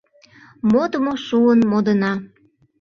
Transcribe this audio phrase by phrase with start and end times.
[0.71, 2.13] Модмо шуын модына.